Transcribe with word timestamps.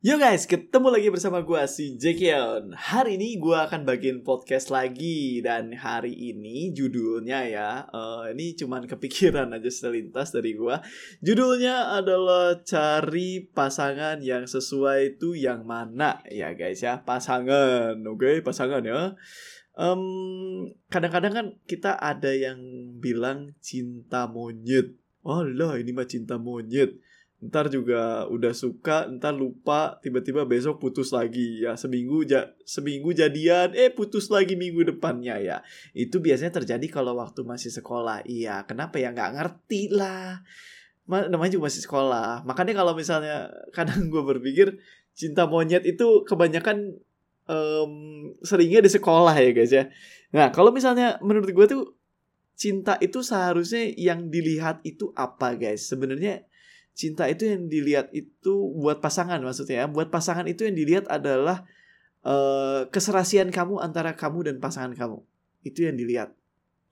Yo 0.00 0.16
guys, 0.16 0.48
ketemu 0.48 0.96
lagi 0.96 1.12
bersama 1.12 1.44
gue 1.44 1.60
si 1.68 1.92
Jekion. 2.00 2.72
Hari 2.72 3.20
ini 3.20 3.36
gue 3.36 3.52
akan 3.52 3.84
bagiin 3.84 4.24
podcast 4.24 4.72
lagi 4.72 5.44
dan 5.44 5.76
hari 5.76 6.16
ini 6.16 6.72
judulnya 6.72 7.44
ya, 7.44 7.84
uh, 7.92 8.24
ini 8.32 8.56
cuman 8.56 8.88
kepikiran 8.88 9.52
aja 9.52 9.68
selintas 9.68 10.32
dari 10.32 10.56
gue. 10.56 10.72
Judulnya 11.20 12.00
adalah 12.00 12.64
cari 12.64 13.44
pasangan 13.52 14.24
yang 14.24 14.48
sesuai 14.48 15.20
itu 15.20 15.36
yang 15.36 15.68
mana 15.68 16.24
ya 16.32 16.56
guys 16.56 16.80
ya, 16.80 17.04
pasangan, 17.04 18.00
oke 18.00 18.24
okay? 18.24 18.40
pasangan 18.40 18.80
ya. 18.80 19.12
Um, 19.76 20.72
kadang-kadang 20.88 21.32
kan 21.36 21.46
kita 21.68 21.92
ada 22.00 22.32
yang 22.32 22.56
bilang 23.04 23.52
cinta 23.60 24.24
monyet. 24.24 24.96
Oh 25.20 25.44
lah 25.44 25.76
ini 25.76 25.92
mah 25.92 26.08
cinta 26.08 26.40
monyet 26.40 26.96
ntar 27.40 27.72
juga 27.72 28.28
udah 28.28 28.52
suka 28.52 29.08
ntar 29.16 29.32
lupa 29.32 29.96
tiba-tiba 30.04 30.44
besok 30.44 30.76
putus 30.76 31.08
lagi. 31.08 31.64
Ya 31.64 31.72
seminggu 31.72 32.28
ja 32.28 32.52
seminggu 32.68 33.16
jadian 33.16 33.72
eh 33.72 33.88
putus 33.88 34.28
lagi 34.28 34.60
minggu 34.60 34.84
depannya 34.84 35.40
ya. 35.40 35.56
Itu 35.96 36.20
biasanya 36.20 36.52
terjadi 36.60 36.86
kalau 36.92 37.16
waktu 37.16 37.40
masih 37.48 37.72
sekolah. 37.72 38.28
Iya 38.28 38.68
kenapa 38.68 39.00
ya? 39.00 39.16
Nggak 39.16 39.32
ngerti 39.40 39.88
lah. 39.88 40.44
Namanya 41.08 41.56
juga 41.56 41.72
masih 41.72 41.82
sekolah. 41.88 42.44
Makanya 42.44 42.76
kalau 42.76 42.92
misalnya 42.92 43.48
kadang 43.76 44.12
gue 44.12 44.22
berpikir 44.22 44.76
cinta 45.16 45.48
monyet 45.48 45.82
itu 45.88 46.22
kebanyakan 46.28 47.00
um, 47.48 47.92
seringnya 48.44 48.84
di 48.84 48.92
sekolah 48.92 49.32
ya 49.40 49.50
guys 49.56 49.72
ya. 49.72 49.88
Nah 50.36 50.52
kalau 50.52 50.76
misalnya 50.76 51.16
menurut 51.24 51.48
gue 51.48 51.66
tuh 51.66 51.84
cinta 52.52 53.00
itu 53.00 53.24
seharusnya 53.24 53.88
yang 53.96 54.28
dilihat 54.28 54.84
itu 54.84 55.08
apa 55.16 55.56
guys? 55.56 55.88
Sebenarnya 55.88 56.44
cinta 57.00 57.24
itu 57.32 57.48
yang 57.48 57.72
dilihat 57.72 58.12
itu 58.12 58.52
buat 58.76 59.00
pasangan 59.00 59.40
maksudnya 59.40 59.84
ya. 59.84 59.86
Buat 59.88 60.12
pasangan 60.12 60.44
itu 60.44 60.68
yang 60.68 60.76
dilihat 60.76 61.08
adalah 61.08 61.64
uh, 62.28 62.84
keserasian 62.92 63.48
kamu 63.48 63.80
antara 63.80 64.12
kamu 64.12 64.52
dan 64.52 64.56
pasangan 64.60 64.92
kamu. 64.92 65.24
Itu 65.64 65.88
yang 65.88 65.96
dilihat. 65.96 66.36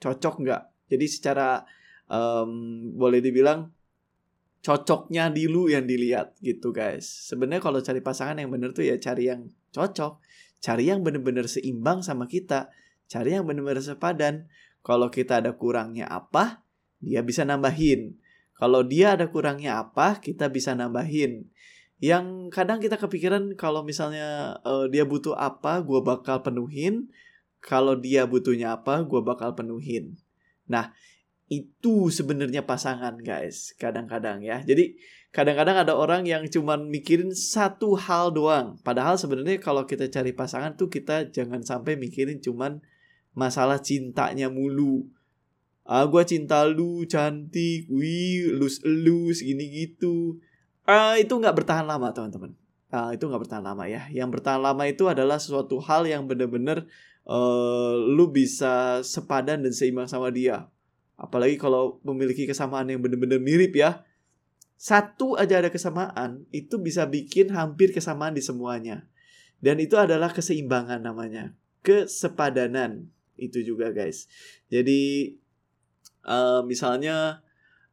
Cocok 0.01 0.41
nggak? 0.41 0.63
Jadi 0.89 1.07
secara 1.13 1.69
um, 2.09 2.89
boleh 2.97 3.21
dibilang 3.21 3.69
cocoknya 4.65 5.29
dulu 5.29 5.69
yang 5.69 5.85
dilihat 5.85 6.41
gitu 6.41 6.73
guys. 6.73 7.05
Sebenarnya 7.29 7.61
kalau 7.61 7.85
cari 7.85 8.01
pasangan 8.01 8.41
yang 8.41 8.49
bener 8.49 8.73
tuh 8.73 8.89
ya 8.89 8.97
cari 8.97 9.29
yang 9.29 9.53
cocok, 9.77 10.25
cari 10.65 10.89
yang 10.89 11.05
bener-bener 11.05 11.45
seimbang 11.45 12.01
sama 12.01 12.25
kita, 12.25 12.73
cari 13.13 13.37
yang 13.37 13.45
bener-bener 13.45 13.85
sepadan. 13.85 14.49
Kalau 14.81 15.13
kita 15.13 15.45
ada 15.45 15.53
kurangnya 15.53 16.09
apa, 16.09 16.65
dia 17.05 17.21
bisa 17.21 17.45
nambahin. 17.45 18.17
Kalau 18.59 18.83
dia 18.83 19.15
ada 19.15 19.31
kurangnya 19.31 19.79
apa, 19.79 20.19
kita 20.19 20.51
bisa 20.51 20.75
nambahin. 20.75 21.47
Yang 22.03 22.51
kadang 22.51 22.83
kita 22.83 22.99
kepikiran 22.99 23.55
kalau 23.55 23.87
misalnya 23.87 24.59
uh, 24.67 24.91
dia 24.91 25.07
butuh 25.07 25.39
apa, 25.39 25.79
gue 25.83 26.03
bakal 26.03 26.43
penuhin. 26.43 27.07
Kalau 27.63 27.95
dia 27.99 28.27
butuhnya 28.27 28.79
apa, 28.79 29.03
gue 29.07 29.19
bakal 29.23 29.55
penuhin. 29.55 30.19
Nah, 30.67 30.95
itu 31.49 32.13
sebenarnya 32.13 32.67
pasangan 32.67 33.19
guys, 33.19 33.75
kadang-kadang 33.79 34.43
ya. 34.43 34.63
Jadi 34.63 34.99
kadang-kadang 35.31 35.87
ada 35.87 35.95
orang 35.95 36.27
yang 36.27 36.45
cuma 36.51 36.75
mikirin 36.79 37.31
satu 37.35 37.95
hal 37.95 38.35
doang. 38.35 38.79
Padahal 38.83 39.15
sebenarnya 39.19 39.59
kalau 39.63 39.87
kita 39.87 40.11
cari 40.11 40.35
pasangan 40.35 40.75
tuh 40.75 40.91
kita 40.91 41.31
jangan 41.31 41.63
sampai 41.65 41.95
mikirin 41.95 42.39
cuman 42.43 42.83
masalah 43.39 43.79
cintanya 43.79 44.51
mulu 44.51 45.09
ah 45.89 46.05
gue 46.05 46.23
cinta 46.29 46.69
lu 46.69 47.09
cantik 47.09 47.89
wih 47.89 48.53
lus 48.53 48.85
elus 48.85 49.41
gini 49.41 49.65
gitu 49.73 50.37
ah 50.89 51.21
itu 51.21 51.37
nggak 51.37 51.53
bertahan 51.53 51.85
lama 51.85 52.09
teman-teman. 52.17 52.57
Ah 52.89 53.13
itu 53.13 53.29
nggak 53.29 53.45
bertahan 53.45 53.61
lama 53.61 53.85
ya. 53.85 54.09
Yang 54.09 54.41
bertahan 54.41 54.65
lama 54.65 54.89
itu 54.89 55.05
adalah 55.05 55.37
sesuatu 55.37 55.77
hal 55.85 56.09
yang 56.09 56.25
bener-bener 56.25 56.89
uh, 57.29 57.93
lu 57.93 58.33
bisa 58.33 59.05
sepadan 59.05 59.61
dan 59.61 59.73
seimbang 59.77 60.09
sama 60.09 60.33
dia. 60.33 60.73
Apalagi 61.21 61.61
kalau 61.61 62.01
memiliki 62.01 62.49
kesamaan 62.49 62.89
yang 62.89 63.05
bener-bener 63.05 63.37
mirip 63.37 63.77
ya. 63.77 64.09
Satu 64.79 65.35
aja 65.35 65.59
ada 65.59 65.75
kesamaan 65.75 66.47
itu 66.55 66.79
bisa 66.81 67.05
bikin 67.05 67.53
hampir 67.53 67.93
kesamaan 67.93 68.33
di 68.33 68.41
semuanya. 68.41 69.05
Dan 69.61 69.83
itu 69.83 69.99
adalah 69.99 70.33
keseimbangan 70.33 71.03
namanya. 71.05 71.53
Kesepadanan. 71.85 73.11
Itu 73.35 73.61
juga 73.67 73.91
guys. 73.91 74.31
Jadi 74.71 75.35
uh, 76.27 76.63
misalnya 76.65 77.43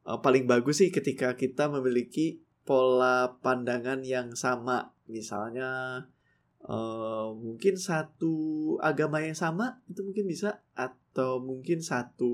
uh, 0.06 0.20
paling 0.22 0.46
bagus 0.46 0.82
sih 0.82 0.90
ketika 0.94 1.34
kita 1.36 1.68
memiliki 1.72 2.44
pola 2.66 3.38
pandangan 3.40 4.02
yang 4.02 4.34
sama 4.34 4.94
misalnya 5.06 6.02
uh, 6.66 7.30
mungkin 7.38 7.78
satu 7.78 8.34
agama 8.82 9.22
yang 9.22 9.38
sama 9.38 9.82
itu 9.86 10.02
mungkin 10.02 10.26
bisa 10.26 10.66
atau 10.74 11.38
mungkin 11.42 11.80
satu 11.82 12.34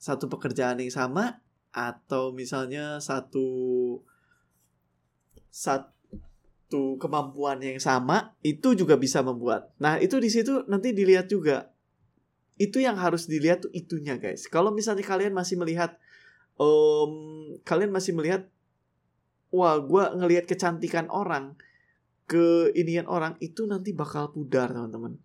satu 0.00 0.26
pekerjaan 0.26 0.80
yang 0.80 0.90
sama 0.90 1.44
atau 1.70 2.34
misalnya 2.34 2.98
satu 2.98 3.46
satu 5.50 6.98
kemampuan 6.98 7.62
yang 7.62 7.78
sama 7.78 8.34
itu 8.42 8.74
juga 8.74 8.98
bisa 8.98 9.22
membuat. 9.22 9.70
Nah, 9.78 9.98
itu 9.98 10.18
di 10.18 10.30
situ 10.30 10.66
nanti 10.66 10.94
dilihat 10.94 11.30
juga 11.30 11.70
itu 12.60 12.76
yang 12.84 13.00
harus 13.00 13.24
dilihat 13.24 13.64
tuh 13.64 13.72
itunya 13.72 14.20
guys. 14.20 14.44
Kalau 14.44 14.68
misalnya 14.68 15.00
kalian 15.00 15.32
masih 15.32 15.56
melihat 15.56 15.96
um, 16.60 17.56
kalian 17.64 17.88
masih 17.88 18.12
melihat 18.12 18.44
wah 19.48 19.80
gue 19.80 20.04
ngelihat 20.20 20.44
kecantikan 20.44 21.08
orang 21.08 21.56
keinian 22.28 23.08
orang 23.08 23.40
itu 23.40 23.64
nanti 23.64 23.96
bakal 23.96 24.28
pudar 24.28 24.68
teman-teman. 24.70 25.16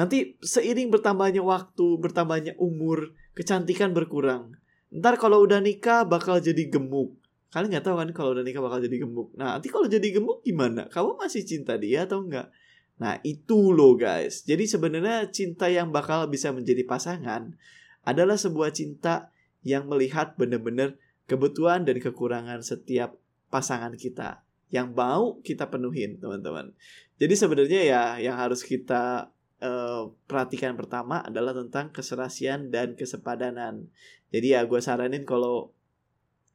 Nanti 0.00 0.40
seiring 0.40 0.88
bertambahnya 0.88 1.44
waktu 1.44 2.00
bertambahnya 2.00 2.56
umur 2.56 3.12
kecantikan 3.36 3.92
berkurang. 3.92 4.56
Ntar 4.88 5.20
kalau 5.20 5.44
udah 5.44 5.60
nikah 5.60 6.08
bakal 6.08 6.40
jadi 6.40 6.72
gemuk. 6.72 7.14
Kalian 7.52 7.68
nggak 7.68 7.84
tahu 7.84 7.96
kan 8.00 8.08
kalau 8.16 8.32
udah 8.32 8.42
nikah 8.42 8.64
bakal 8.64 8.80
jadi 8.80 9.04
gemuk. 9.04 9.28
Nah 9.36 9.60
nanti 9.60 9.68
kalau 9.68 9.84
jadi 9.86 10.08
gemuk 10.08 10.40
gimana? 10.40 10.88
Kamu 10.88 11.20
masih 11.20 11.44
cinta 11.44 11.76
dia 11.76 12.08
atau 12.08 12.24
enggak 12.24 12.48
Nah, 12.98 13.22
itu 13.22 13.70
loh 13.70 13.94
guys. 13.94 14.42
Jadi 14.42 14.66
sebenarnya 14.66 15.30
cinta 15.30 15.70
yang 15.70 15.94
bakal 15.94 16.26
bisa 16.26 16.50
menjadi 16.50 16.82
pasangan 16.82 17.54
adalah 18.02 18.34
sebuah 18.34 18.74
cinta 18.74 19.30
yang 19.62 19.86
melihat 19.86 20.34
benar-benar 20.34 20.98
kebutuhan 21.30 21.86
dan 21.86 22.02
kekurangan 22.02 22.62
setiap 22.62 23.14
pasangan 23.48 23.94
kita 23.94 24.42
yang 24.68 24.92
mau 24.92 25.40
kita 25.40 25.70
penuhin, 25.72 26.20
teman-teman. 26.20 26.76
Jadi 27.16 27.34
sebenarnya 27.34 27.80
ya 27.84 28.02
yang 28.20 28.36
harus 28.36 28.60
kita 28.60 29.32
uh, 29.64 30.12
perhatikan 30.28 30.76
pertama 30.76 31.24
adalah 31.24 31.56
tentang 31.56 31.88
keserasian 31.90 32.68
dan 32.68 32.92
kesepadanan. 32.94 33.88
Jadi 34.28 34.52
ya 34.52 34.64
gue 34.68 34.80
saranin 34.82 35.24
kalau 35.24 35.72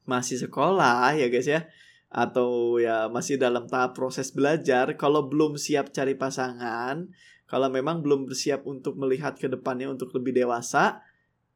masih 0.06 0.38
sekolah 0.38 1.16
ya 1.18 1.28
guys 1.32 1.48
ya, 1.50 1.66
atau 2.14 2.78
ya 2.78 3.10
masih 3.10 3.42
dalam 3.42 3.66
tahap 3.66 3.98
proses 3.98 4.30
belajar, 4.30 4.94
kalau 5.02 5.26
belum 5.26 5.58
siap 5.58 5.90
cari 5.90 6.14
pasangan, 6.14 7.10
kalau 7.50 7.74
memang 7.74 8.06
belum 8.06 8.30
bersiap 8.30 8.70
untuk 8.70 9.02
melihat 9.02 9.34
ke 9.34 9.50
depannya 9.50 9.90
untuk 9.90 10.14
lebih 10.14 10.30
dewasa, 10.38 11.02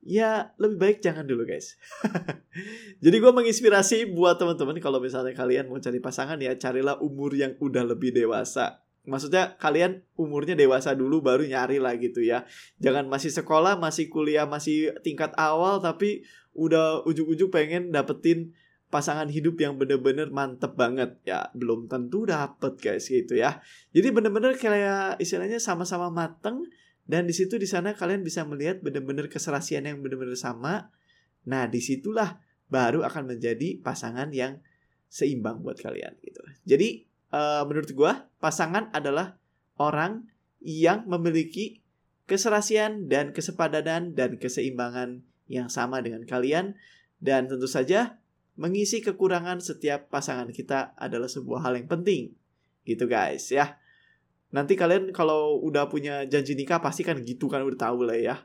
ya 0.01 0.49
lebih 0.57 0.81
baik 0.81 0.97
jangan 1.05 1.29
dulu 1.29 1.45
guys. 1.45 1.77
Jadi 3.05 3.15
gue 3.21 3.31
menginspirasi 3.31 4.09
buat 4.17 4.41
teman-teman 4.41 4.81
kalau 4.81 4.97
misalnya 4.97 5.37
kalian 5.37 5.69
mau 5.69 5.77
cari 5.77 6.01
pasangan 6.01 6.41
ya 6.41 6.57
carilah 6.57 6.97
umur 7.05 7.37
yang 7.37 7.53
udah 7.61 7.85
lebih 7.85 8.09
dewasa. 8.09 8.81
Maksudnya 9.07 9.55
kalian 9.55 10.03
umurnya 10.19 10.57
dewasa 10.57 10.91
dulu 10.91 11.23
baru 11.23 11.47
nyari 11.47 11.79
lah 11.79 11.95
gitu 11.95 12.19
ya. 12.19 12.43
Jangan 12.81 13.07
masih 13.07 13.31
sekolah, 13.31 13.79
masih 13.79 14.11
kuliah, 14.11 14.43
masih 14.43 14.91
tingkat 15.05 15.31
awal 15.39 15.79
tapi 15.79 16.27
udah 16.57 17.05
ujuk-ujuk 17.05 17.53
pengen 17.53 17.93
dapetin 17.93 18.57
pasangan 18.87 19.27
hidup 19.27 19.59
yang 19.59 19.75
bener-bener 19.75 20.31
mantep 20.31 20.73
banget. 20.75 21.19
Ya 21.27 21.51
belum 21.51 21.91
tentu 21.91 22.23
dapet 22.23 22.79
guys 22.79 23.07
gitu 23.07 23.35
ya. 23.35 23.59
Jadi 23.91 24.07
bener-bener 24.11 24.55
kayak 24.55 25.19
istilahnya 25.19 25.59
sama-sama 25.59 26.07
mateng 26.07 26.67
dan 27.07 27.23
di 27.27 27.33
situ 27.35 27.55
di 27.55 27.67
sana 27.67 27.95
kalian 27.95 28.23
bisa 28.23 28.43
melihat 28.43 28.83
bener-bener 28.83 29.31
keserasian 29.31 29.87
yang 29.87 30.03
bener-bener 30.03 30.35
sama. 30.35 30.91
Nah 31.47 31.67
di 31.67 31.79
situlah 31.79 32.43
baru 32.67 33.07
akan 33.07 33.35
menjadi 33.35 33.79
pasangan 33.79 34.31
yang 34.35 34.59
seimbang 35.07 35.63
buat 35.63 35.79
kalian 35.79 36.19
gitu. 36.19 36.43
Jadi 36.67 37.07
uh, 37.31 37.63
menurut 37.63 37.91
gue 37.95 38.13
pasangan 38.43 38.91
adalah 38.91 39.39
orang 39.79 40.27
yang 40.59 41.07
memiliki 41.07 41.79
keserasian 42.27 43.07
dan 43.07 43.31
kesepadanan 43.31 44.11
dan 44.11 44.35
keseimbangan 44.35 45.23
yang 45.47 45.71
sama 45.71 46.03
dengan 46.03 46.27
kalian. 46.27 46.75
Dan 47.17 47.49
tentu 47.49 47.65
saja 47.65 48.21
mengisi 48.57 48.99
kekurangan 49.05 49.61
setiap 49.61 50.09
pasangan 50.09 50.49
kita 50.49 50.97
adalah 50.97 51.29
sebuah 51.29 51.63
hal 51.63 51.77
yang 51.77 51.87
penting. 51.87 52.33
Gitu 52.83 53.05
guys 53.05 53.53
ya. 53.53 53.77
Nanti 54.49 54.73
kalian 54.73 55.13
kalau 55.13 55.61
udah 55.61 55.87
punya 55.87 56.25
janji 56.25 56.57
nikah 56.57 56.81
pasti 56.81 57.05
kan 57.05 57.21
gitu 57.21 57.45
kan 57.47 57.61
udah 57.61 57.79
tahu 57.79 58.03
lah 58.03 58.17
ya. 58.17 58.35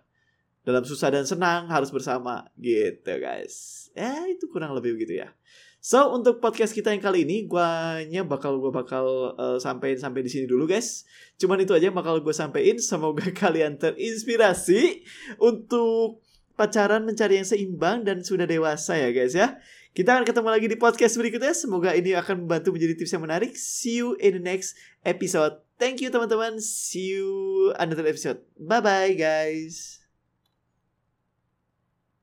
Dalam 0.62 0.87
susah 0.87 1.11
dan 1.11 1.26
senang 1.26 1.67
harus 1.67 1.91
bersama 1.91 2.47
gitu 2.61 3.19
guys. 3.19 3.88
Ya 3.99 4.29
itu 4.31 4.47
kurang 4.53 4.76
lebih 4.79 4.94
begitu 4.94 5.25
ya. 5.25 5.35
So 5.82 6.14
untuk 6.14 6.38
podcast 6.38 6.70
kita 6.79 6.94
yang 6.94 7.03
kali 7.03 7.26
ini, 7.26 7.50
guanya 7.50 8.23
bakal 8.23 8.62
gua 8.62 8.70
bakal 8.70 9.35
uh, 9.35 9.59
sampein 9.59 9.99
sampai 9.99 10.23
di 10.23 10.31
sini 10.31 10.47
dulu 10.47 10.70
guys. 10.70 11.03
Cuman 11.43 11.59
itu 11.59 11.75
aja 11.75 11.91
yang 11.91 11.99
bakal 11.99 12.23
gue 12.23 12.31
sampein. 12.31 12.79
Semoga 12.79 13.26
kalian 13.43 13.82
terinspirasi 13.82 15.03
untuk 15.43 16.23
pacaran 16.55 17.03
mencari 17.03 17.43
yang 17.43 17.49
seimbang 17.50 18.06
dan 18.06 18.23
sudah 18.23 18.47
dewasa 18.47 18.94
ya 18.94 19.11
guys 19.11 19.35
ya. 19.35 19.59
Kita 19.92 20.16
akan 20.16 20.24
ketemu 20.24 20.48
lagi 20.48 20.66
di 20.72 20.76
podcast 20.80 21.20
berikutnya. 21.20 21.52
Semoga 21.52 21.92
ini 21.92 22.16
akan 22.16 22.48
membantu 22.48 22.72
menjadi 22.72 22.96
tips 22.96 23.12
yang 23.12 23.24
menarik. 23.28 23.52
See 23.52 24.00
you 24.00 24.16
in 24.16 24.40
the 24.40 24.42
next 24.42 24.72
episode. 25.04 25.60
Thank 25.76 26.00
you 26.00 26.08
teman-teman. 26.08 26.64
See 26.64 27.12
you 27.12 27.28
another 27.76 28.08
episode. 28.08 28.40
Bye 28.56 28.80
bye 28.80 29.12
guys. 29.12 30.01